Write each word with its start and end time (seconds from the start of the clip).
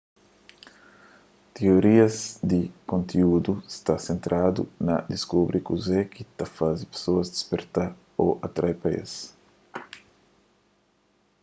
tiorias 1.57 2.17
di 2.51 2.61
konteúdu 2.91 3.53
sta 3.75 3.95
sentradu 4.07 4.61
na 4.87 4.95
diskubri 5.11 5.59
kuze 5.67 5.99
ki 6.13 6.23
ta 6.37 6.45
faze 6.55 6.83
pesoas 6.93 7.27
disperta 7.35 7.83
ô 8.23 8.27
atrai 8.47 8.75
pa 8.81 8.89
es 9.01 9.13